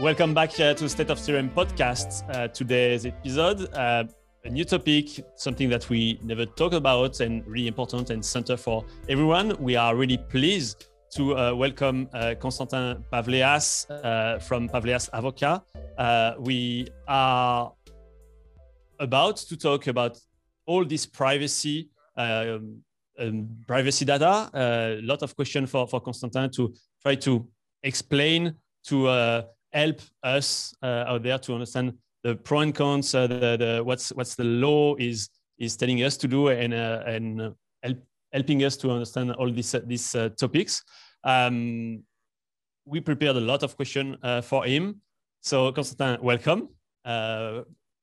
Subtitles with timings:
[0.00, 2.24] Welcome back uh, to State of CRM podcast.
[2.34, 4.04] Uh, today's episode, uh,
[4.44, 8.86] a new topic, something that we never talk about and really important and center for
[9.10, 9.54] everyone.
[9.60, 15.62] We are really pleased to uh, welcome uh, Constantin Pavleas uh, from Pavleas Avocat.
[16.38, 17.72] we are
[18.98, 20.18] about to talk about
[20.64, 22.82] all this privacy um,
[23.18, 24.48] um, privacy data.
[24.54, 26.72] A lot of questions for, for Constantin to
[27.02, 27.46] try to
[27.82, 28.54] explain,
[28.84, 29.42] to uh,
[29.72, 31.94] help us uh, out there to understand
[32.24, 36.16] the pro and cons, uh, the, the, what's, what's the law is, is telling us
[36.16, 37.98] to do and, uh, and help,
[38.32, 40.82] helping us to understand all these, these topics.
[41.24, 42.02] Um,
[42.84, 45.00] we prepared a lot of questions for him.
[45.40, 46.68] So Constantin, welcome.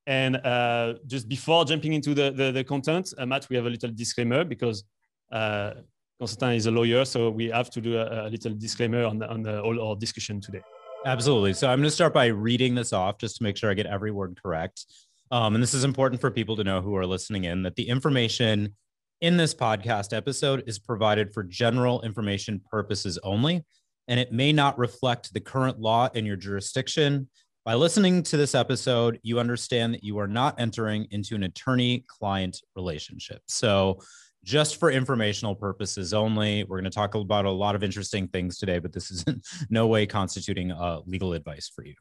[0.10, 3.70] And uh, just before jumping into the, the, the content, uh, Matt, we have a
[3.70, 4.84] little disclaimer because
[5.32, 5.74] uh,
[6.20, 9.30] Constantin is a lawyer, so we have to do a, a little disclaimer on, the,
[9.30, 10.62] on the, all our discussion today.
[11.06, 11.54] Absolutely.
[11.54, 13.86] So I'm going to start by reading this off just to make sure I get
[13.86, 14.86] every word correct.
[15.32, 17.88] Um, and this is important for people to know who are listening in that the
[17.88, 18.76] information
[19.22, 23.64] in this podcast episode is provided for general information purposes only,
[24.08, 27.30] and it may not reflect the current law in your jurisdiction
[27.66, 32.04] by listening to this episode, you understand that you are not entering into an attorney
[32.08, 33.42] client relationship.
[33.48, 34.02] So,
[34.44, 38.58] just for informational purposes only, we're going to talk about a lot of interesting things
[38.58, 41.96] today, but this is in no way constituting uh, legal advice for you.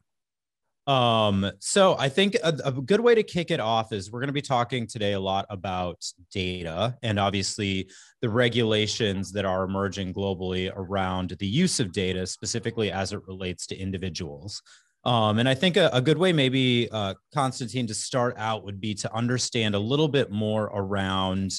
[0.91, 4.29] Um, so I think a, a, good way to kick it off is we're going
[4.29, 10.15] to be talking today a lot about data and obviously the regulations that are emerging
[10.15, 14.63] globally around the use of data, specifically as it relates to individuals.
[15.03, 18.81] Um, and I think a, a good way, maybe, uh, Constantine, to start out would
[18.81, 21.51] be to understand a little bit more around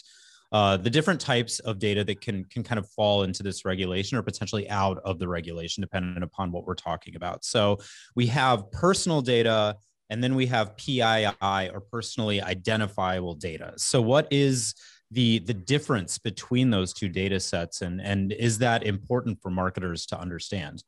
[0.52, 4.18] uh, the different types of data that can can kind of fall into this regulation
[4.18, 7.44] or potentially out of the regulation, depending upon what we're talking about.
[7.44, 7.78] So
[8.16, 9.76] we have personal data,
[10.08, 13.74] and then we have PII or personally identifiable data.
[13.76, 14.74] So what is
[15.10, 20.06] the the difference between those two data sets, and and is that important for marketers
[20.06, 20.82] to understand?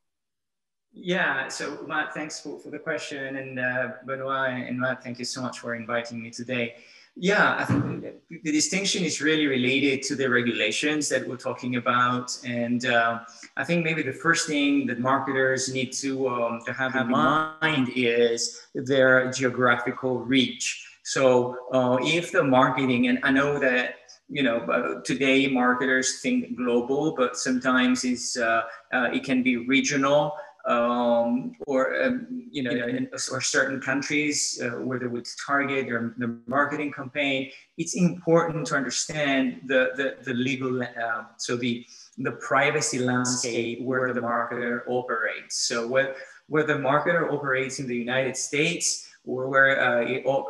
[0.95, 3.37] Yeah, so Matt, thanks for, for the question.
[3.37, 6.75] And uh, Benoit and Matt, thank you so much for inviting me today.
[7.15, 8.05] Yeah, I think
[8.43, 12.37] the distinction is really related to the regulations that we're talking about.
[12.45, 13.21] And uh,
[13.57, 17.91] I think maybe the first thing that marketers need to, um, to have in mind
[17.95, 20.89] is their geographical reach.
[21.03, 23.97] So uh, if the marketing, and I know that
[24.33, 28.63] you know, today marketers think global, but sometimes it's, uh,
[28.93, 30.33] uh, it can be regional
[30.65, 36.15] um, or um, you know, in, or certain countries uh, where they would target their,
[36.19, 41.85] their marketing campaign, it's important to understand the the, the legal uh, so the
[42.19, 45.57] the privacy landscape where the marketer operates.
[45.57, 46.15] So where
[46.49, 50.07] where the marketer operates in the United States or where uh,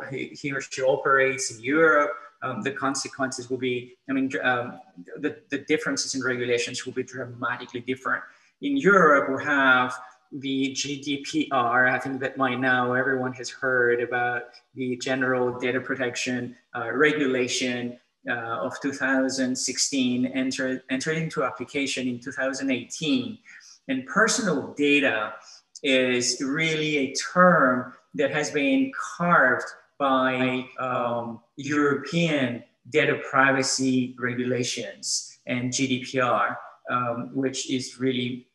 [0.09, 2.11] he, he or she operates in Europe.
[2.41, 4.81] Um, the consequences will be, I mean, um,
[5.21, 8.21] the, the differences in regulations will be dramatically different
[8.63, 9.93] in Europe, we have
[10.31, 11.91] the GDPR.
[11.91, 14.43] I think that by now everyone has heard about
[14.73, 23.37] the General Data Protection uh, Regulation uh, of 2016, entered, entered into application in 2018.
[23.89, 25.33] And personal data
[25.83, 29.65] is really a term that has been carved
[29.99, 36.55] by um, European data privacy regulations and GDPR,
[36.89, 38.47] um, which is really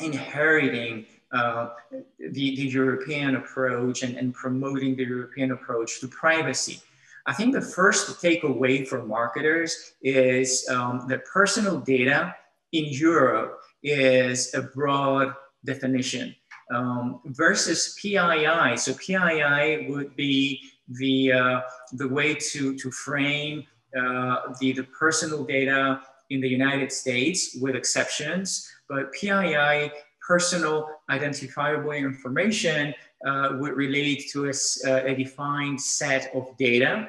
[0.00, 1.70] inheriting uh,
[2.18, 6.80] the, the European approach and, and promoting the European approach to privacy.
[7.26, 12.34] I think the first takeaway for marketers is um, that personal data
[12.72, 16.34] in Europe is a broad definition
[16.70, 18.76] um, versus PII.
[18.76, 21.60] So PII would be the, uh,
[21.92, 23.66] the way to, to frame
[23.98, 29.90] uh, the, the personal data in the United States with exceptions but PII,
[30.26, 34.52] personal identifiable information, uh, would relate to a,
[34.86, 37.08] uh, a, defined set of data,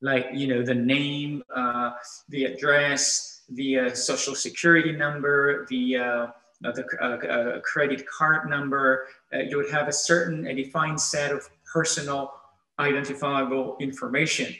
[0.00, 1.92] like you know the name, uh,
[2.28, 6.26] the address, the uh, social security number, the uh,
[6.64, 9.06] uh, the credit card number.
[9.32, 12.32] you would have a certain a defined set of personal
[12.78, 14.54] identifiable information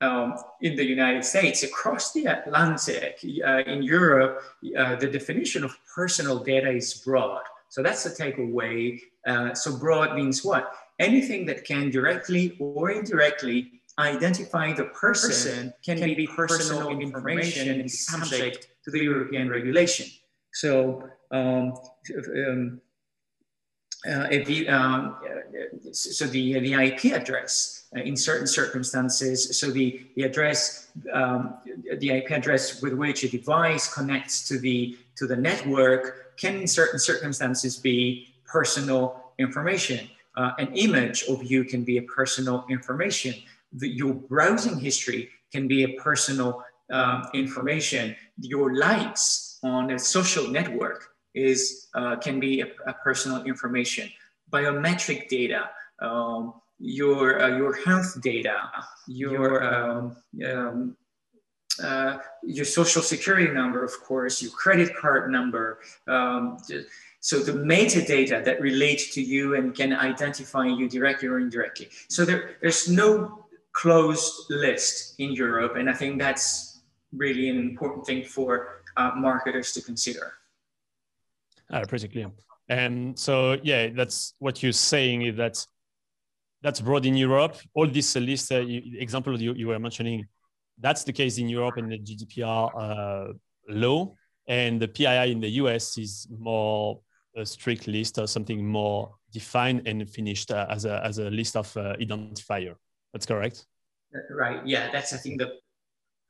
[0.00, 4.42] um, in the United States, across the Atlantic, uh, in Europe,
[4.76, 7.42] uh, the definition of personal data is broad.
[7.68, 9.00] So that's the takeaway.
[9.26, 10.72] Uh, so broad means what?
[10.98, 18.68] Anything that can directly or indirectly identify the person, can, be personal, information and subject
[18.84, 20.06] to the European regulation.
[20.52, 21.74] So um,
[22.48, 22.80] um,
[24.06, 30.22] uh, if um, uh, so the, the IP address in certain circumstances, so the, the
[30.22, 31.54] address, um,
[31.98, 36.66] the IP address with which a device connects to the, to the network can in
[36.66, 40.08] certain circumstances be personal information.
[40.36, 43.34] Uh, an image of you can be a personal information.
[43.72, 48.14] The, your browsing history can be a personal um, information.
[48.40, 54.08] Your likes on a social network is uh, can be a, a, personal information.
[54.50, 58.56] Biometric data, um, your uh, your health data,
[59.06, 60.96] your um, um,
[61.82, 65.80] uh, your social security number, of course, your credit card number.
[66.06, 66.58] Um,
[67.20, 71.88] so the metadata that relate to you and can identify you directly or indirectly.
[72.08, 76.80] So there, there's no closed list in Europe, and I think that's
[77.12, 80.34] really an important thing for uh, marketers to consider.
[81.70, 82.30] Uh, pretty clear.
[82.68, 85.66] And so, yeah, that's what you're saying is that
[86.66, 87.54] that's broad in Europe.
[87.74, 90.26] All this list, uh, example you, you were mentioning,
[90.80, 93.32] that's the case in Europe and the GDPR uh,
[93.68, 94.12] law.
[94.48, 96.98] And the PII in the US is more
[97.36, 101.54] a strict list or something more defined and finished uh, as, a, as a list
[101.54, 102.74] of uh, identifier.
[103.12, 103.64] That's correct?
[104.28, 104.60] Right.
[104.66, 105.52] Yeah, that's, I think, the.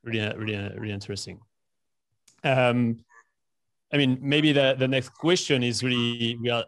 [0.05, 1.41] Really, really, really interesting.
[2.45, 2.99] Um,
[3.91, 6.65] I mean, maybe the, the next question is really we are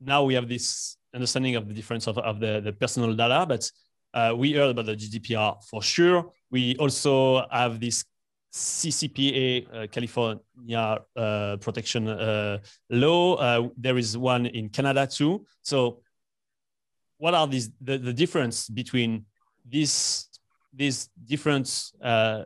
[0.00, 3.70] now we have this understanding of the difference of, of the, the personal data, but
[4.14, 6.30] uh, we heard about the GDPR for sure.
[6.50, 8.04] We also have this
[8.52, 12.58] CCPA, uh, California uh, protection uh,
[12.90, 13.36] law.
[13.36, 15.44] Uh, there is one in Canada too.
[15.62, 16.00] So,
[17.18, 19.26] what are these the, the difference between
[19.68, 20.28] these
[20.72, 22.44] these different uh,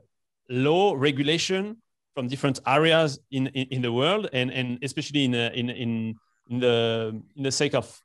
[0.49, 1.76] law regulation
[2.14, 6.14] from different areas in, in, in, the world and, and especially in, in, in,
[6.50, 8.00] in, the, in the sake of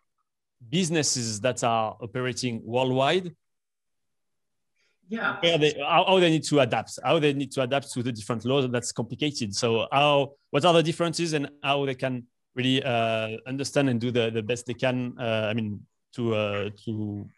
[0.70, 3.36] businesses that are operating worldwide?
[5.10, 5.38] Yeah.
[5.42, 8.44] They, how, how, they need to adapt how they need to adapt to the different
[8.44, 9.56] laws that's complicated.
[9.56, 14.12] So how what are the differences and how they can really uh, understand and do
[14.12, 15.80] the, the best they can uh, i mean
[16.14, 17.30] to uh, to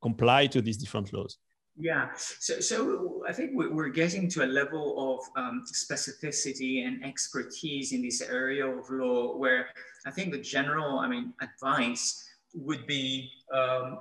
[0.00, 1.38] comply to these different laws?
[1.80, 7.92] Yeah, so, so I think we're getting to a level of um, specificity and expertise
[7.92, 9.68] in this area of law where
[10.04, 12.27] I think the general, I mean, advice
[12.64, 13.98] would be um,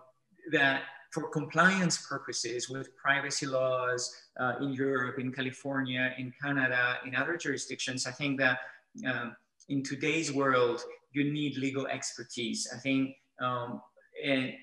[0.52, 7.16] that for compliance purposes with privacy laws uh, in Europe, in California, in Canada, in
[7.16, 8.60] other jurisdictions, I think that
[9.06, 9.36] um,
[9.70, 10.82] in today's world,
[11.12, 12.68] you need legal expertise.
[12.74, 13.82] I think, um,
[14.24, 14.54] and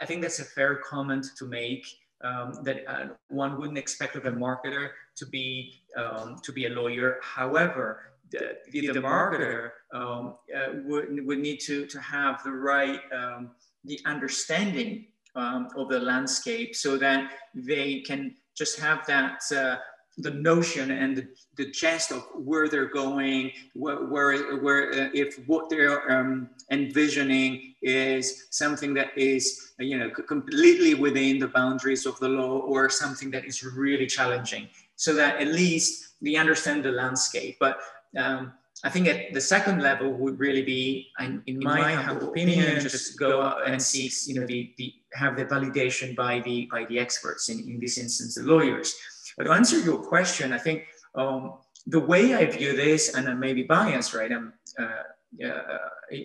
[0.00, 1.86] I think that's a fair comment to make
[2.22, 6.70] um, that uh, one wouldn't expect of a marketer to be um, to be a
[6.70, 7.18] lawyer.
[7.22, 13.50] However, the, the, marketer um, uh, would, would need to, to have the right um,
[13.84, 15.06] the understanding
[15.36, 19.76] um, of the landscape so that they can just have that uh,
[20.18, 25.36] the notion and the, the gist of where they're going, where, where, where uh, if
[25.46, 32.18] what they're um, envisioning is something that is, you know, completely within the boundaries of
[32.18, 36.90] the law or something that is really challenging so that at least they understand the
[36.90, 37.58] landscape.
[37.60, 37.78] But
[38.16, 38.52] um,
[38.84, 42.80] I think at the second level would really be, in, in my, my humble opinion,
[42.80, 46.98] just go and seek, you know, the, the, have the validation by the, by the
[46.98, 48.94] experts, in, in this instance, the lawyers.
[49.36, 50.84] But to answer your question, I think
[51.14, 51.54] um,
[51.86, 54.30] the way I view this, and I may be biased, right?
[54.30, 55.78] I'm uh, uh,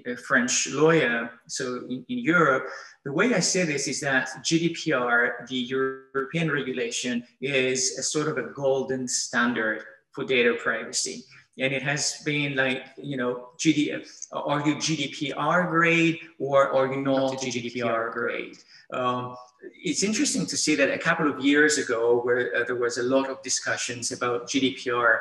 [0.05, 2.67] a, French lawyer, so in, in, Europe,
[3.03, 8.38] the way I say this is that GDPR, the European regulation, is a sort of
[8.38, 11.23] a golden standard for data privacy.
[11.60, 17.01] And it has been like, you know, GD, are you GDPR grade or are you
[17.01, 18.58] not GDPR grade?
[18.93, 19.36] Um,
[19.84, 23.03] it's interesting to see that a couple of years ago, where uh, there was a
[23.03, 25.20] lot of discussions about GDPR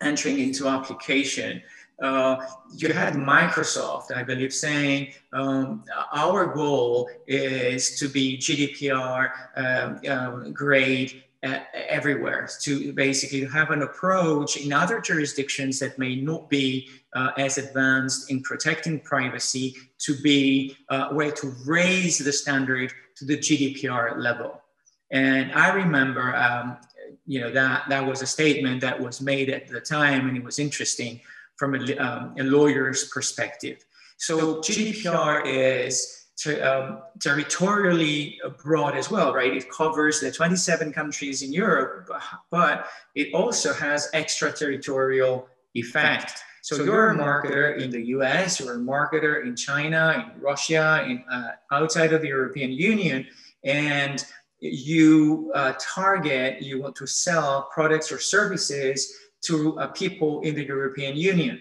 [0.00, 1.62] entering into application,
[2.02, 2.36] uh,
[2.76, 10.52] you had Microsoft, I believe, saying um, our goal is to be GDPR um, um,
[10.52, 17.30] grade everywhere to basically have an approach in other jurisdictions that may not be uh,
[17.36, 23.36] as advanced in protecting privacy to be uh, where to raise the standard to the
[23.36, 24.60] GDPR level.
[25.10, 26.78] And I remember, um,
[27.26, 30.44] you know, that that was a statement that was made at the time, and it
[30.44, 31.20] was interesting
[31.56, 33.84] from a, um, a lawyer's perspective.
[34.16, 39.56] So GDPR is ter um, territorially broad as well, right?
[39.56, 42.10] It covers the 27 countries in Europe,
[42.50, 46.42] but it also has extraterritorial effect.
[46.62, 51.24] So you're a marketer in the US, you're a marketer in China, in Russia, in,
[51.30, 53.26] uh, outside of the European Union,
[53.64, 54.24] and
[54.60, 59.12] you uh, target, you want to sell products or services
[59.42, 61.60] to uh, people in the European Union.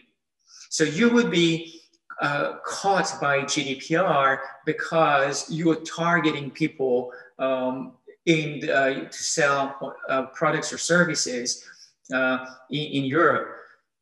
[0.69, 1.80] So you would be
[2.21, 7.93] uh, caught by GDPR because you are targeting people um,
[8.27, 11.65] in uh, to sell uh, products or services
[12.13, 13.55] uh, in, in Europe,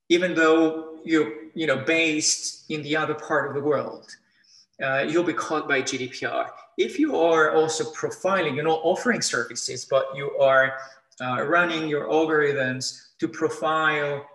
[0.10, 4.08] even though you're you know based in the other part of the world.
[4.84, 6.50] Uh, you'll be caught by GDPR.
[6.78, 10.78] If you are also profiling, you're not offering services, but you are
[11.20, 14.26] uh, running your algorithms to profile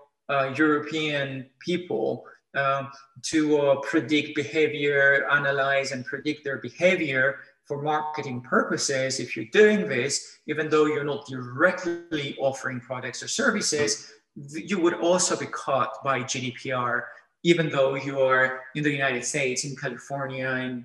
[0.54, 2.90] European people um,
[3.22, 9.20] to uh, predict behavior, analyze and predict their behavior for marketing purposes.
[9.20, 14.94] If you're doing this, even though you're not directly offering products or services, you would
[14.94, 17.02] also be caught by GDPR
[17.44, 20.84] even though you are in the United States, in California, in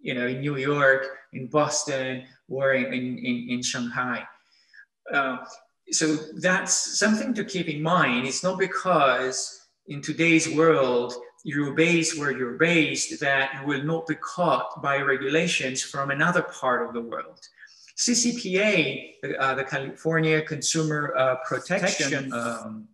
[0.00, 4.22] you know, in New York, in Boston, or in, in, in Shanghai.
[5.12, 5.38] Uh,
[5.90, 8.26] so that's something to keep in mind.
[8.26, 11.14] It's not because in today's world,
[11.44, 16.42] you're based where you're based that you will not be caught by regulations from another
[16.42, 17.40] part of the world.
[17.96, 22.88] CCPA, uh, the California Consumer uh, Protection um,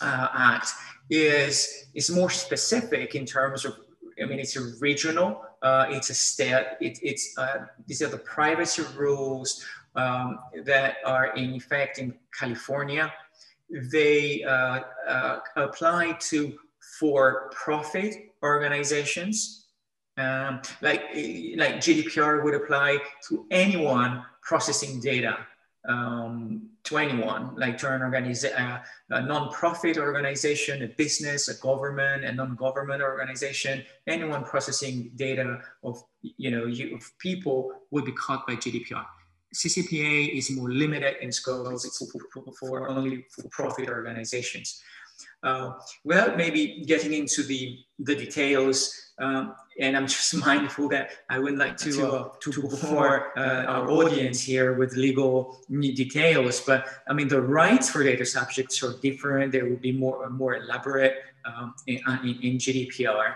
[0.00, 0.68] uh, Act,
[1.08, 3.76] is is more specific in terms of
[4.22, 8.18] I mean it's a regional uh, it's a state it, it's uh, these are the
[8.18, 9.64] privacy rules
[9.96, 13.12] um, that are in effect in California
[13.92, 16.58] they uh, uh apply to
[16.98, 19.60] for profit organizations
[20.16, 21.02] um, like
[21.56, 22.98] like GDPR would apply
[23.28, 25.38] to anyone processing data
[25.88, 32.24] um, to anyone, like to an organization, uh, a non-profit organization, a business, a government,
[32.24, 38.46] a non-government organization, anyone processing data of you know you, of people would be caught
[38.46, 39.06] by GDPR.
[39.54, 44.82] CCPA is more limited in scope; it's for, for only for-profit organizations.
[45.42, 45.72] Uh,
[46.04, 51.56] without maybe getting into the the details, um, and I'm just mindful that I would
[51.56, 56.60] like to to, uh, to bore uh, our audience here with legal details.
[56.60, 59.52] But I mean, the rights for data subjects are different.
[59.52, 63.34] They will be more more elaborate um, in, uh, in, in, GDPR.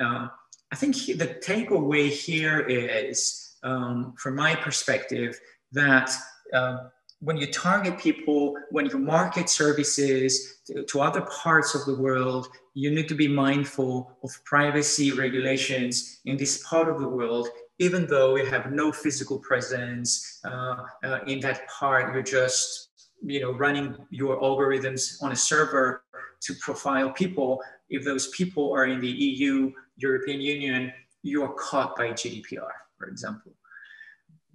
[0.00, 0.28] Uh,
[0.72, 5.38] I think the takeaway here is, um, from my perspective,
[5.74, 6.10] that
[6.52, 6.88] uh,
[7.20, 12.48] when you target people, when you market services to, to, other parts of the world,
[12.74, 18.06] you need to be mindful of privacy regulations in this part of the world, even
[18.06, 22.90] though you have no physical presence uh, uh, in that part, you're just
[23.22, 26.04] you know, running your algorithms on a server
[26.42, 27.60] to profile people.
[27.88, 33.06] If those people are in the EU, European Union, you are caught by GDPR, for
[33.06, 33.52] example.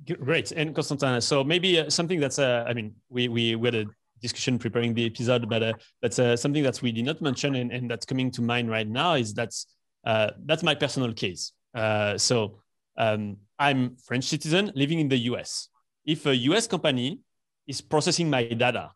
[0.06, 0.52] Great.
[0.52, 3.86] And Constantin, so maybe uh, something that's, uh, I mean, we, we, we had a
[4.22, 7.72] discussion preparing the episode, but uh, that's uh, something that we did not mention and,
[7.72, 9.68] and, that's coming to mind right now is that's,
[10.06, 11.54] uh, that's my personal case.
[11.76, 12.60] Uh, so
[12.98, 15.70] um, I'm French citizen living in the US.
[16.06, 17.20] If a US company
[17.68, 18.92] is processing my data,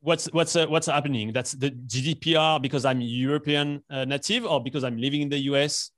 [0.00, 1.32] what's what's uh, what's happening?
[1.32, 5.90] That's the GDPR because I'm European uh, native, or because I'm living in the US,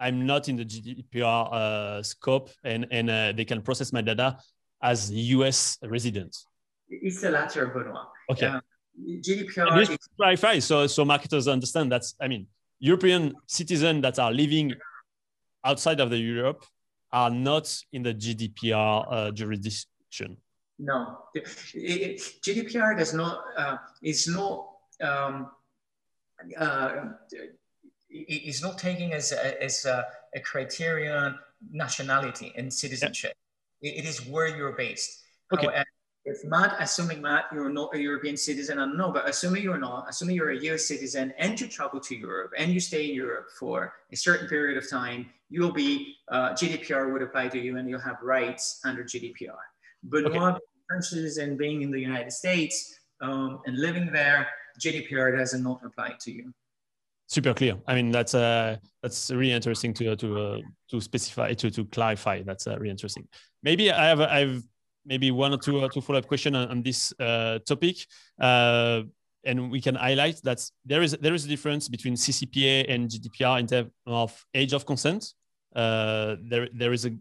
[0.00, 4.38] I'm not in the GDPR uh, scope and, and uh, they can process my data
[4.82, 6.36] as US resident?
[6.88, 8.06] It's the latter, Benoit.
[8.30, 8.46] Okay.
[8.46, 8.60] Uh,
[8.98, 12.46] GDPR is- clarify so, so marketers understand that's, I mean,
[12.78, 14.72] European citizens that are living
[15.64, 16.64] outside of the Europe
[17.12, 20.38] are not in the GDPR uh, jurisdiction.
[20.78, 24.66] No, it, it, GDPR does not, uh, is not,
[25.02, 25.50] um,
[26.58, 27.04] uh,
[28.10, 31.38] is not taking as a, as a, a criterion
[31.70, 33.34] nationality and citizenship.
[33.80, 33.92] Yeah.
[33.92, 35.22] It, it is where you're based.
[35.52, 35.66] Okay.
[35.66, 35.84] However,
[36.24, 39.78] if Matt, assuming Matt, you're not a European citizen, I don't know, but assuming you're
[39.78, 43.14] not, assuming you're a US citizen and you travel to Europe and you stay in
[43.14, 47.78] Europe for a certain period of time, you'll be, uh, GDPR would apply to you
[47.78, 49.56] and you'll have rights under GDPR.
[50.04, 50.38] But okay.
[50.38, 54.48] not French citizen being in the United States um, and living there,
[54.78, 56.52] GDPR does not apply to you
[57.30, 57.76] super clear.
[57.86, 60.58] I mean, that's uh, that's really interesting to to uh,
[60.90, 62.42] to specify to to clarify.
[62.42, 63.26] That's uh, really interesting.
[63.62, 64.62] Maybe I have I have
[65.06, 67.96] maybe one or two uh, two follow up question on, on this uh, topic.
[68.38, 69.02] Uh,
[69.44, 73.60] and we can highlight that there is there is a difference between CCPA and GDPR
[73.60, 75.32] in terms of age of consent.
[75.74, 77.12] Uh, there there is a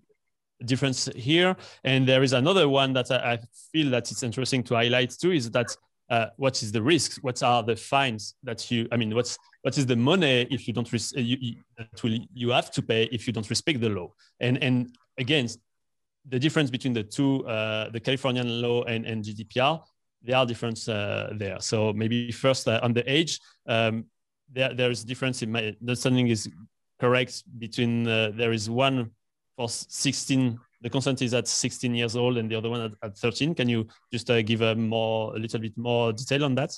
[0.65, 3.39] difference here, and there is another one that I, I
[3.71, 5.67] feel that it's interesting to highlight too is that
[6.09, 7.17] uh, what is the risks?
[7.21, 8.87] What are the fines that you?
[8.91, 12.17] I mean, what's what is the money if you don't res- you, you, that will
[12.33, 14.11] you have to pay if you don't respect the law?
[14.39, 15.47] And and again,
[16.27, 19.81] the difference between the two, uh, the Californian law and, and GDPR,
[20.23, 21.59] there are differences uh, there.
[21.59, 24.05] So maybe first uh, on the age, um,
[24.51, 26.49] there there is difference in my understanding is
[26.99, 29.11] correct between uh, there is one
[29.55, 33.17] for 16 the consent is at 16 years old and the other one at, at
[33.17, 33.55] 13.
[33.55, 36.71] Can you just uh, give a more, a little bit more detail on that?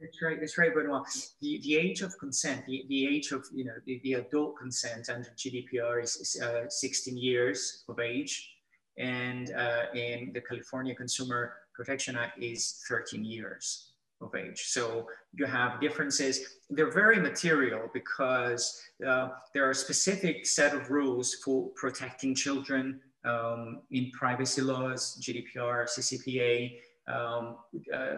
[0.00, 0.38] That's right.
[0.40, 1.06] That's right, Benoit.
[1.40, 5.08] The, the age of consent, the, the age of you know the, the adult consent
[5.08, 8.54] under GDPR is, is uh, 16 years of age,
[8.98, 14.64] and uh, in the California Consumer Protection Act is 13 years of age.
[14.66, 16.40] So you have differences.
[16.70, 23.00] They're very material because uh, there are a specific set of rules for protecting children
[23.24, 26.78] um, in privacy laws, GDPR, CCPA.
[27.06, 27.56] Um,
[27.92, 28.16] uh,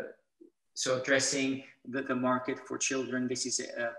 [0.74, 3.90] so addressing the, the market for children, this is an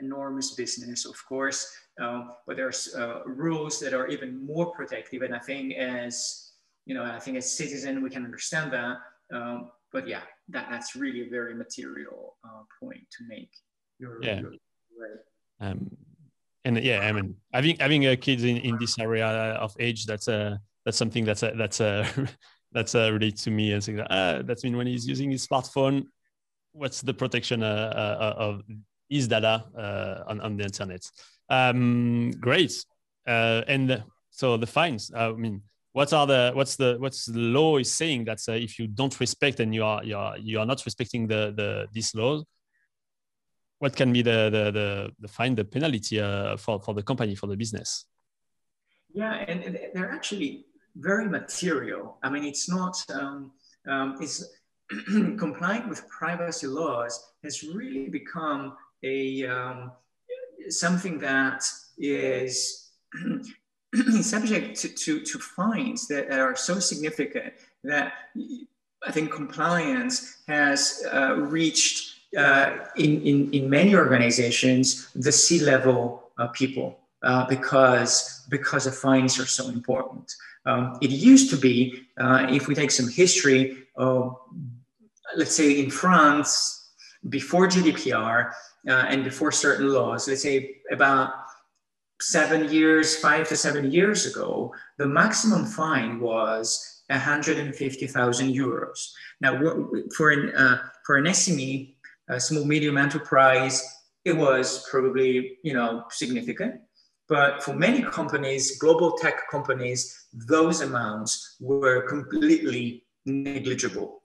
[0.00, 5.22] enormous business, of course, um, but there's uh, rules that are even more protective.
[5.22, 6.52] And I think as,
[6.86, 8.98] you know, I think as citizen, we can understand that.
[9.32, 13.50] Um, but yeah, that, that's really a very material uh, point to make.
[13.98, 14.40] You're, yeah.
[14.40, 14.50] You're
[15.60, 15.76] right.
[16.64, 20.28] And yeah, I mean, having having a kids in, in this area of age, that's
[20.28, 22.06] a that's something that's a, that's a,
[22.72, 25.46] that's a really to me and saying that uh, that's mean when he's using his
[25.46, 26.04] smartphone,
[26.72, 28.62] what's the protection uh, uh, of
[29.08, 31.04] his data uh, on on the internet?
[31.48, 32.72] Um, great,
[33.26, 35.10] uh, and so the fines.
[35.14, 38.78] I mean, what are the what's the what's the law is saying that uh, if
[38.78, 42.14] you don't respect and you are you are you are not respecting the the these
[42.14, 42.44] laws
[43.82, 47.34] what can be the the the, the fine, the penalty uh, for for the company
[47.34, 48.06] for the business?
[49.12, 52.16] Yeah, and, they're actually very material.
[52.22, 53.50] I mean, it's not um,
[53.88, 54.44] um, it's
[55.44, 57.12] complying with privacy laws
[57.42, 59.90] has really become a um,
[60.68, 61.64] something that
[61.98, 62.92] is
[64.20, 68.12] subject to, to, to, fines that are so significant that
[69.04, 76.98] I think compliance has uh, reached in, in, in many organizations, the C-level uh, people,
[77.22, 80.32] uh, because, because the fines are so important.
[80.64, 86.78] Um, it used to be, uh, if we take some history, let's say in France,
[87.28, 88.50] before GDPR
[88.88, 91.32] uh, and before certain laws, let's say about
[92.20, 99.12] seven years, five to seven years ago, the maximum fine was 150,000 euros.
[99.40, 99.60] Now,
[100.16, 101.94] for an, uh, for an SME,
[102.28, 103.82] a small medium enterprise,
[104.24, 106.80] it was probably you know significant.
[107.28, 114.22] But for many companies, global tech companies, those amounts were completely negligible.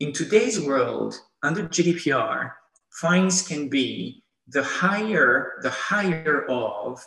[0.00, 2.52] In today's world, under GDPR,
[2.90, 7.04] fines can be the higher the higher of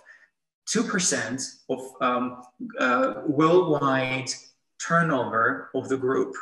[0.70, 2.44] 2% of um,
[2.80, 4.30] uh, worldwide
[4.86, 6.36] turnover of the group,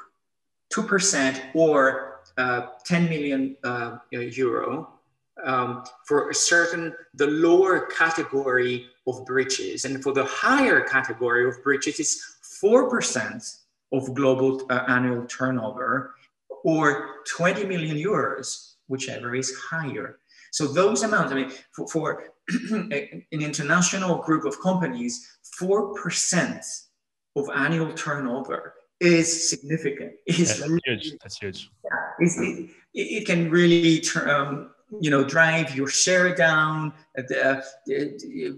[0.74, 4.97] 2% or 10 million uh, euro
[5.43, 9.86] um, for a certain, the lower category of breaches.
[9.86, 13.58] And for the higher category of breaches, it's 4%
[13.93, 16.15] of global uh, annual turnover
[16.63, 20.19] or 20 million euros, whichever is higher.
[20.52, 22.34] So those amounts, I mean, for, for
[22.71, 26.84] an international group of companies, 4%
[27.36, 30.14] of annual turnover is significant.
[30.26, 31.12] Yeah, that's huge.
[31.22, 31.70] That's huge.
[31.84, 36.94] Yeah, it, it, can really um, you know drive your share down.
[37.18, 37.62] Uh,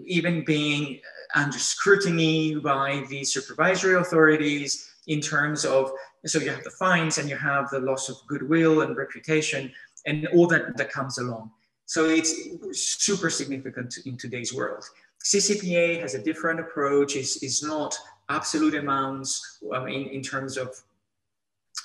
[0.06, 0.99] even being
[1.36, 5.91] under scrutiny by the supervisory authorities in terms of
[6.25, 9.71] so you have the fines and you have the loss of goodwill and reputation
[10.06, 11.52] and all that that comes along.
[11.86, 12.34] So it's
[12.73, 14.84] super significant in today's world.
[15.23, 17.15] CCPA has a different approach.
[17.15, 17.97] is is not
[18.29, 20.75] absolute amounts um, in, in terms of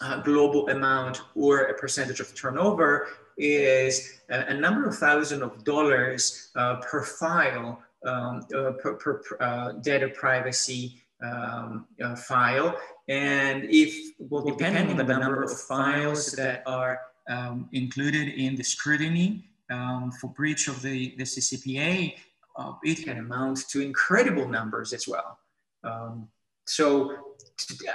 [0.01, 5.65] uh, global amount or a percentage of turnover is a, a number of thousand of
[5.65, 12.77] dollars uh, per file um, uh, per, per uh, data privacy um, uh, file.
[13.09, 18.63] And if, well, depending on the number of files that are um, included in the
[18.63, 22.15] scrutiny um, for breach of the, the CCPA,
[22.57, 25.39] uh, it can amount to incredible numbers as well.
[25.83, 26.29] Um,
[26.67, 27.35] so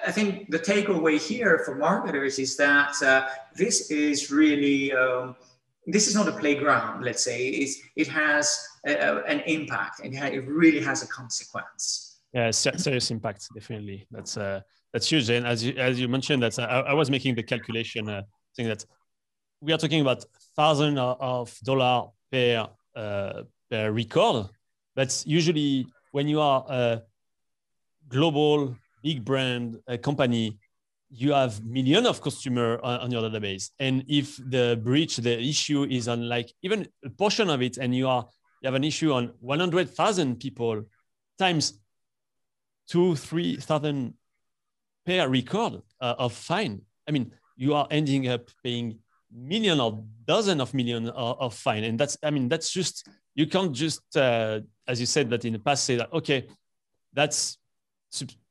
[0.06, 5.36] I think the takeaway here for marketers is that uh, this is really um,
[5.88, 7.04] this is not a playground.
[7.04, 12.18] Let's say it's, it has a, a, an impact and it really has a consequence.
[12.34, 14.06] Yeah, serious impact, definitely.
[14.12, 14.62] That's uh,
[14.94, 15.30] that's huge.
[15.30, 18.22] And as you as you mentioned, that's uh, I, I was making the calculation, uh,
[18.58, 18.86] that
[19.62, 20.24] we are talking about
[20.56, 24.50] thousands of dollars per uh, per record.
[24.96, 27.02] But usually, when you are a
[28.08, 30.58] global big brand a company,
[31.12, 33.72] you have millions of customers on, on, your database.
[33.80, 37.96] And if the breach, the issue is on like even a portion of it, and
[37.96, 38.28] you are
[38.62, 40.84] you have an issue on 100,000 people
[41.38, 41.80] times
[42.90, 44.14] two, three thousand
[45.06, 46.82] per record uh, of fine.
[47.08, 49.00] I mean, you are ending up paying
[49.32, 53.08] million or dozen of million of, of, fine, and that's I mean that's just
[53.40, 56.46] you can't just uh, as you said that in the past say that okay,
[57.14, 57.58] that's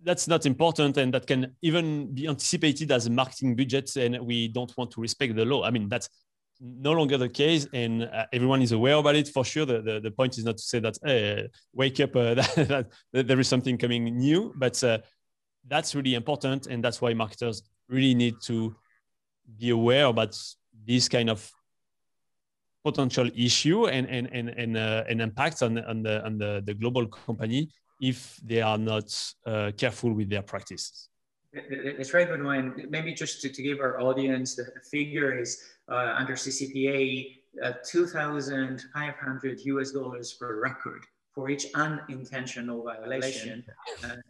[0.03, 4.49] that's not important and that can even be anticipated as a marketing budget and we
[4.49, 5.63] don't want to respect the law.
[5.63, 6.09] I mean that's
[6.61, 9.67] no longer the case and uh, everyone is aware about it for sure.
[9.67, 13.27] The, the, the, point is not to say that hey, wake up uh, that, that,
[13.29, 14.99] there is something coming new but uh,
[15.67, 18.75] that's really important and that's why marketers really need to
[19.59, 20.35] be aware about
[20.87, 21.53] this kind of
[22.89, 27.07] potential issue and and and and, uh, and on, on the on the, the global
[27.07, 27.61] company
[28.01, 28.19] if
[28.51, 29.09] they are not
[29.47, 31.09] uh, careful with their practices
[31.53, 32.91] that's right, Benoit.
[32.91, 39.61] Maybe just to, to give our audience the figure is uh, under CCPA, uh, 2,500
[39.65, 41.03] US dollars per record
[41.35, 43.65] for each unintentional violation,
[44.03, 44.23] and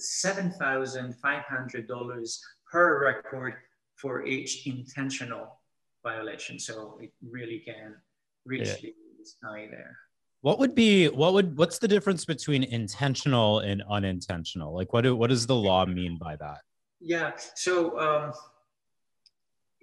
[0.00, 2.38] $7,500
[2.70, 3.54] per record
[3.96, 5.60] for each intentional
[6.04, 6.58] violation.
[6.58, 7.96] So it really can
[8.44, 8.90] reach yeah.
[9.18, 9.96] the sky there.
[10.42, 14.74] What would be what would what's the difference between intentional and unintentional?
[14.74, 16.58] Like what do, what does the law mean by that?
[17.00, 17.32] Yeah.
[17.54, 18.32] So um,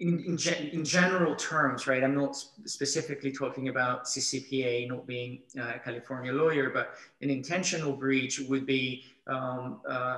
[0.02, 0.38] in, in,
[0.72, 6.72] in, general terms, right, I'm not specifically talking about CCPA not being a California lawyer,
[6.72, 10.18] but an intentional breach would be, um, uh,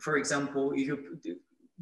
[0.00, 0.98] for example, you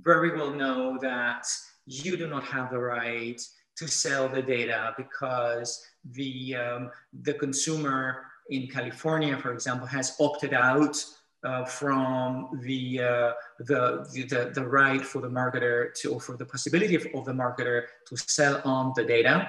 [0.03, 1.47] very well know that
[1.87, 3.41] you do not have the right
[3.77, 6.91] to sell the data because the, um,
[7.23, 11.05] the consumer in California, for example, has opted out
[11.45, 16.95] uh, from the, uh, the, the, the, right for the marketer to, offer the possibility
[16.95, 19.49] of, of the marketer to sell on the data.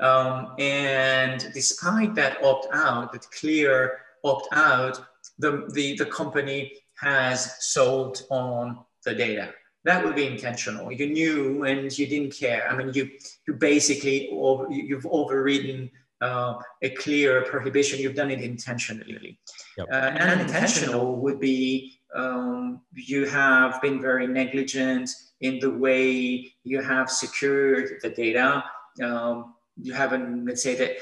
[0.00, 5.04] Um, and despite that opt out, that clear opt out,
[5.38, 9.54] the, the, the company has sold on the data.
[9.84, 10.92] That would be intentional.
[10.92, 12.70] You knew and you didn't care.
[12.70, 13.10] I mean, you,
[13.46, 15.90] you basically, over, you've overridden
[16.20, 19.38] uh, a clear prohibition, you've done it intentionally.
[19.76, 19.88] Yep.
[19.90, 26.80] Uh, and unintentional would be um, you have been very negligent in the way you
[26.80, 28.62] have secured the data.
[29.02, 30.92] Um, you haven't, let's say that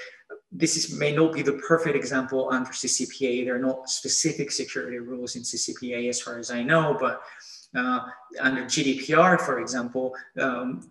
[0.53, 3.45] this is, may not be the perfect example under CCPA.
[3.45, 7.23] There are not specific security rules in CCPA as far as I know, but
[7.75, 10.91] under GDPR, for example, um,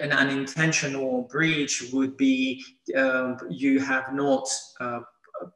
[0.00, 2.64] an unintentional breach would be
[2.96, 4.48] um, you have not
[4.80, 5.00] uh,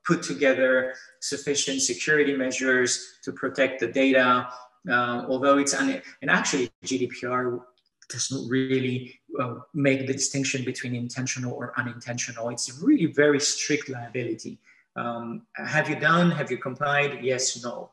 [0.06, 4.48] put together sufficient security measures to protect the data.
[4.88, 7.60] Uh, although it's un- and actually GDPR
[8.08, 12.48] doesn't really uh, make the distinction between intentional or unintentional.
[12.48, 14.58] It's really very strict liability.
[14.96, 16.30] Um, have you done?
[16.30, 17.22] Have you complied?
[17.22, 17.90] Yes, no.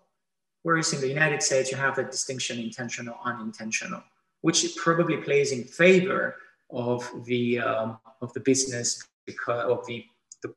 [0.65, 4.03] Whereas in the United States, you have the distinction intentional, unintentional
[4.45, 6.35] which probably plays in favor
[6.69, 10.05] of the um, of the business because of the,
[10.43, 10.53] the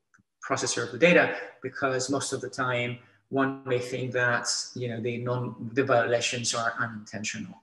[0.47, 2.99] processor of the data because most of the time
[3.31, 7.55] one may think that you know the non the violations are unintentional.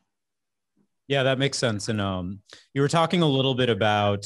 [1.07, 1.89] Yeah that makes sense.
[1.89, 2.41] And um
[2.73, 4.25] you were talking a little bit about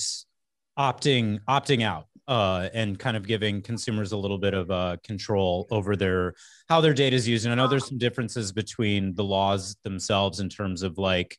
[0.77, 5.67] opting opting out uh, and kind of giving consumers a little bit of uh, control
[5.71, 6.35] over their
[6.69, 7.45] how their data is used.
[7.45, 11.35] And I know there's some differences between the laws themselves in terms of like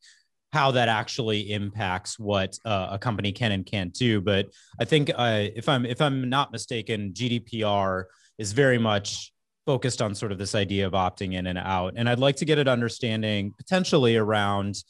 [0.52, 4.20] how that actually impacts what uh, a company can and can't do.
[4.20, 4.48] But
[4.80, 8.04] I think uh, if I'm if I'm not mistaken, GDPR
[8.36, 9.32] is very much
[9.66, 11.94] focused on sort of this idea of opting in and out.
[11.94, 14.82] And I'd like to get an understanding potentially around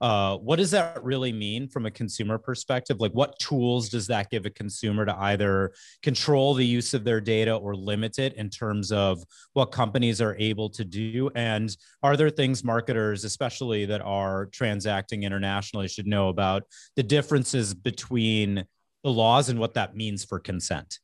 [0.00, 3.00] uh, what does that really mean from a consumer perspective?
[3.00, 7.20] Like, what tools does that give a consumer to either control the use of their
[7.20, 9.22] data or limit it in terms of
[9.54, 11.30] what companies are able to do?
[11.34, 16.62] And are there things marketers, especially that are transacting internationally, should know about
[16.94, 18.64] the differences between
[19.02, 21.00] the laws and what that means for consent?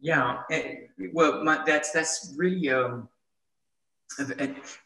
[0.00, 3.06] Yeah, it, well, my, that's that's really um,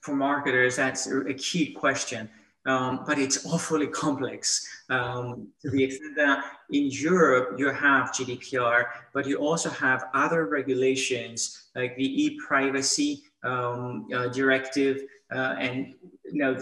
[0.01, 0.75] for marketers.
[0.75, 2.29] That's a key question
[2.67, 8.85] um, but it's awfully complex um, to the extent that in Europe you have GDPR,
[9.13, 15.03] but you also have other regulations like the e-privacy um, uh, directive,
[15.35, 16.59] uh, and you know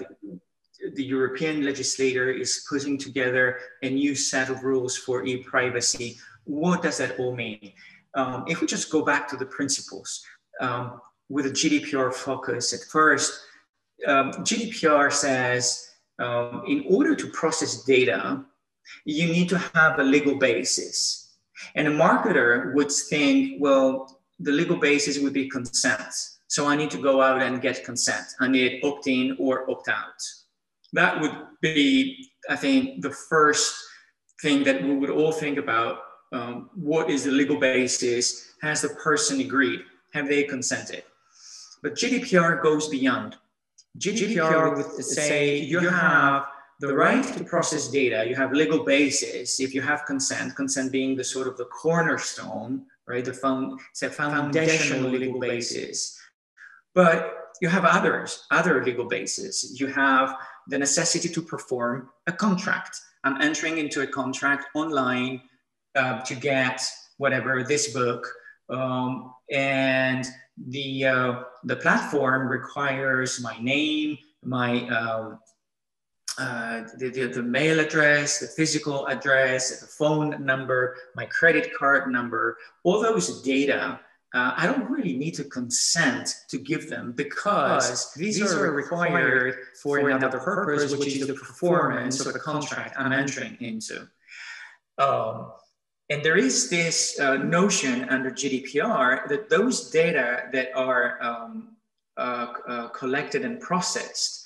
[0.95, 6.19] the European legislator is putting together a new set of rules for e-privacy.
[6.45, 7.73] What does that all mean?
[8.15, 10.25] Um, if we just go back to the principles,
[10.61, 13.41] um, with a GDPR focus at first,
[14.07, 18.45] um, GDPR says um, in order to process data,
[19.05, 21.37] you need to have a legal basis.
[21.75, 26.13] And a marketer would think, well, the legal basis would be consent.
[26.49, 28.27] So I need to go out and get consent.
[28.41, 30.21] I need opt in or opt out.
[30.93, 33.75] That would be, I think, the first
[34.43, 36.01] thing that we would all think about.
[36.33, 38.53] Um, what is the legal basis?
[38.63, 39.81] Has the person agreed?
[40.13, 41.05] Have they consented?
[41.83, 43.37] But GDPR goes beyond.
[43.99, 46.47] GDPR would say you have
[46.81, 51.15] the right to process data, you have legal basis if you have consent, consent being
[51.17, 53.25] the sort of the cornerstone, right?
[53.25, 56.19] The found, foundational legal basis.
[56.95, 59.79] But you have others, other legal bases.
[59.79, 60.37] You have
[60.69, 63.01] the necessity to perform a contract.
[63.25, 65.43] I'm entering into a contract online
[65.95, 66.83] uh, to get
[67.19, 68.27] whatever this book,
[68.69, 70.27] um, and
[70.69, 75.39] the uh, the platform requires my name, my um,
[76.39, 82.11] uh, the, the, the, mail address, the physical address, the phone number, my credit card
[82.11, 84.01] number, all those data.
[84.35, 89.57] Uh, I don't really need to consent to give them because these, these are required
[89.83, 94.09] for, for another purpose, which is the performance of the contract I'm entering into.
[94.97, 95.53] Um,
[96.13, 101.69] and there is this uh, notion under GDPR that those data that are um,
[102.19, 104.45] uh, uh, collected and processed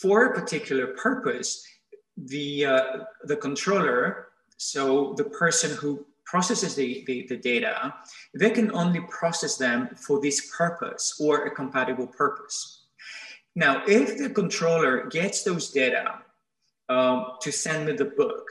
[0.00, 1.66] for a particular purpose,
[2.16, 2.82] the, uh,
[3.24, 7.92] the controller, so the person who processes the, the, the, data,
[8.38, 12.84] they can only process them for this purpose or a compatible purpose.
[13.56, 16.20] Now, if the controller gets those data
[16.88, 18.46] um, to send me the book,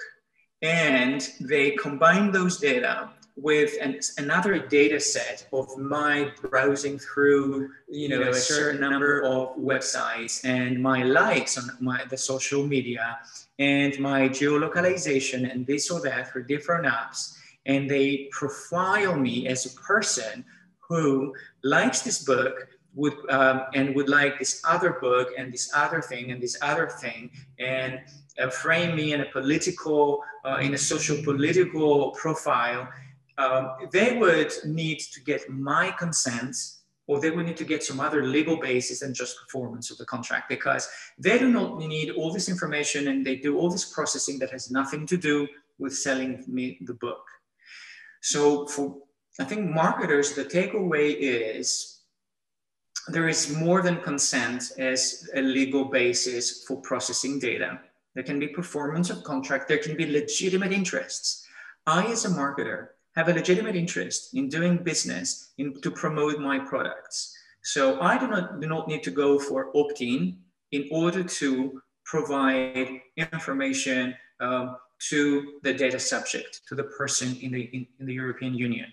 [0.62, 8.10] and they combine those data with an, another data set of my browsing through you
[8.10, 13.17] know, a certain number of websites and my likes on my the social media
[13.58, 17.36] and my geolocalization and this or that for different apps.
[17.65, 20.45] And they profile me as a person
[20.80, 26.02] who likes this book would um, and would like this other book and this other
[26.02, 28.00] thing and this other thing and
[28.40, 32.88] uh, frame me in a political uh, in a social political profile
[33.38, 36.56] um, they would need to get my consent
[37.08, 40.06] or they would need to get some other legal basis than just performance of the
[40.06, 44.38] contract because they do not need all this information and they do all this processing
[44.40, 45.48] that has nothing to do
[45.80, 47.26] with selling me the book.
[48.22, 48.98] So for
[49.40, 52.01] i think marketers the takeaway is
[53.08, 57.80] there is more than consent as a legal basis for processing data.
[58.14, 59.68] There can be performance of contract.
[59.68, 61.48] There can be legitimate interests.
[61.88, 66.60] I, as a marketer, have a legitimate interest in doing business in, to promote my
[66.60, 67.36] products.
[67.64, 70.38] So I do not, do not need to go for opt-in
[70.72, 74.78] in order to provide information um,
[75.10, 78.88] to the data subject, to the person in the, in, in the European Union.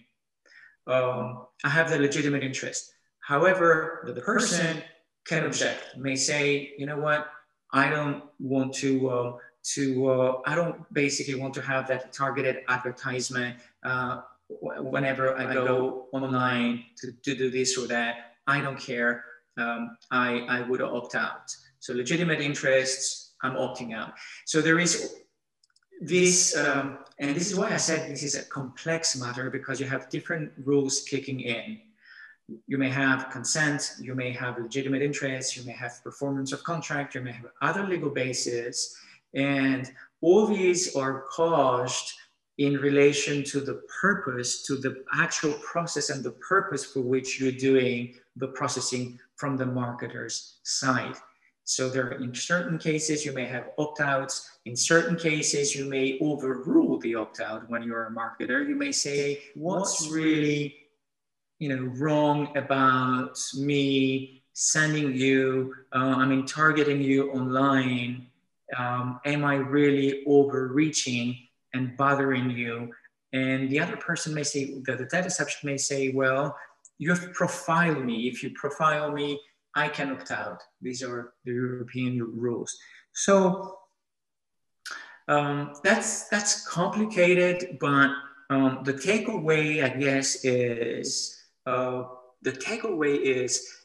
[0.87, 2.95] Um, I have the legitimate interest.
[3.29, 4.83] However, the, person
[5.27, 7.29] can object, may say, you know what,
[7.75, 9.33] I don't want to, uh,
[9.75, 16.07] to uh, I don't basically want to have that targeted advertisement uh, whenever I go
[16.15, 18.33] online to, to do this or that.
[18.47, 19.27] I don't care.
[19.59, 21.55] Um, I, I would opt out.
[21.81, 24.15] So legitimate interests, I'm opting out.
[24.47, 25.17] So there is
[26.01, 29.87] this, um, and this is why I said this is a complex matter because you
[29.87, 31.79] have different rules kicking in
[32.67, 37.15] you may have consent, you may have legitimate interests, you may have performance of contract,
[37.15, 38.97] you may have other legal bases,
[39.35, 42.15] and all these are caused
[42.57, 47.53] in relation to the purpose, to the actual process and the purpose for which you're
[47.53, 51.15] doing the processing from the marketer's side.
[51.63, 54.59] So there, are in certain cases, you may have opt-outs.
[54.65, 58.67] In certain cases, you may overrule the opt-out when you're a marketer.
[58.67, 60.88] You may say, what's really
[61.59, 68.27] you know, wrong about me sending you, uh, I mean, targeting you online?
[68.77, 71.37] Um, am I really overreaching
[71.75, 72.93] and bothering you?
[73.33, 76.57] And the other person may say, the, the data subject may say, well,
[76.99, 78.29] you have profiled me.
[78.29, 79.41] If you profile me,
[79.75, 80.61] I can opt out.
[80.81, 82.77] These are the European rules.
[83.13, 83.79] So
[85.29, 88.11] um, that's that's complicated, but
[88.51, 91.38] um, the takeaway, I guess, is
[91.69, 92.09] uh,
[92.43, 93.79] the takeaway is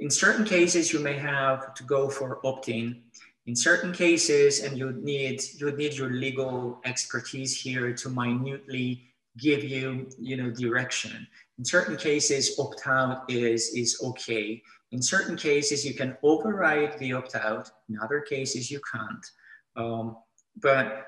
[0.00, 3.02] in certain cases, you may have to go for opt-in.
[3.46, 9.06] In certain cases, and you need you need your legal expertise here to minutely
[9.38, 11.26] give you you know direction.
[11.58, 14.62] In certain cases, opt out is is okay.
[14.90, 17.70] In certain cases, you can override the opt out.
[17.88, 19.26] In other cases, you can't.
[19.76, 20.16] Um,
[20.60, 21.06] but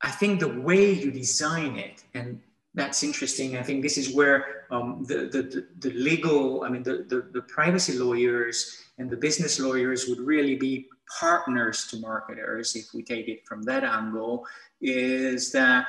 [0.00, 2.40] I think the way you design it, and
[2.74, 3.56] that's interesting.
[3.56, 7.42] I think this is where um, the, the, the, legal, I mean, the, the, the,
[7.42, 10.86] privacy lawyers and the business lawyers would really be
[11.20, 14.46] partners to marketers, if we take it from that angle,
[14.80, 15.86] is that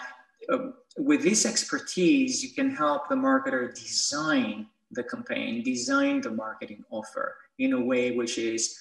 [0.52, 6.84] um, with this expertise, you can help the marketer design the campaign, design the marketing
[6.91, 8.78] offer in a way which is,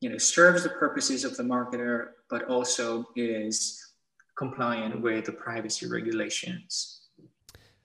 [0.00, 3.92] you know, serves the purposes of the marketer, but also is
[4.36, 7.01] compliant with the privacy regulations.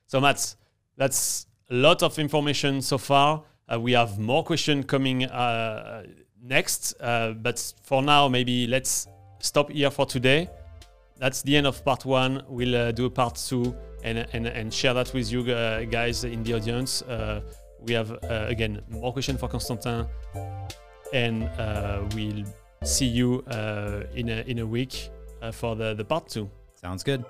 [0.07, 0.55] So Mats,
[0.95, 3.43] that's a lot of information so far.
[3.71, 6.03] Uh, we have more questions coming uh,
[6.41, 9.07] next, uh, but for now, maybe let's
[9.39, 10.49] stop here for today.
[11.17, 12.43] That's the end of part one.
[12.47, 16.41] We'll uh, do part two and, and, and share that with you uh, guys in
[16.43, 17.01] the audience.
[17.01, 17.41] Uh,
[17.81, 20.07] we have, again, more questions for Constantin,
[21.13, 21.49] and
[22.15, 22.45] we'll
[22.83, 23.43] see you
[24.15, 25.09] in, a, in a week
[25.51, 26.49] for the, the part two.
[26.75, 27.23] Sounds good.